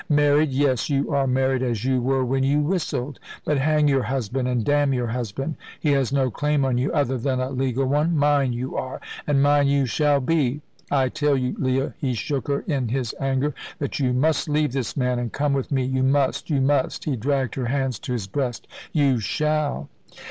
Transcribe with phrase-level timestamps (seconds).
[0.09, 0.49] Married!
[0.49, 3.19] Yes, you are married, as you were when you whistled.
[3.45, 7.19] But hang your husband and damn your husband he has no claim on you, other
[7.19, 8.17] than a legal one.
[8.17, 10.61] Mine you are, and mine you shall be.
[10.89, 14.97] I tell you, Leah" he shook her in his anger "that you must leave this
[14.97, 15.85] man, and come with me.
[15.85, 19.87] You must you must!" he dragged her hands to his breast "you shall!"